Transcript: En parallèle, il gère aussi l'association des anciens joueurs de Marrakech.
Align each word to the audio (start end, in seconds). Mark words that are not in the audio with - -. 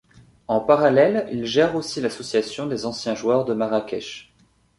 En 0.47 0.61
parallèle, 0.61 1.27
il 1.31 1.45
gère 1.45 1.75
aussi 1.75 2.01
l'association 2.01 2.65
des 2.65 2.87
anciens 2.87 3.13
joueurs 3.13 3.45
de 3.45 3.53
Marrakech. 3.53 4.33